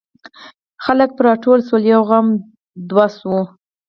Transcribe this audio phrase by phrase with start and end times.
[0.85, 2.27] خلک پر راټول شول یو غم
[2.89, 3.35] دوه شو.